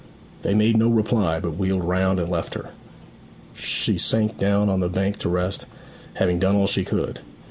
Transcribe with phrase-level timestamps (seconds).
[0.41, 2.71] They made no reply, but wheeled round and left her.
[3.53, 5.67] She sank down on the bank to rest,
[6.15, 7.19] having done all she could.